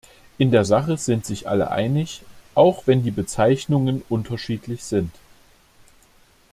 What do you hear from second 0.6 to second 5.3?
Sache sind sich alle einig, auch wenn die Bezeichnungen unterschiedlich sind.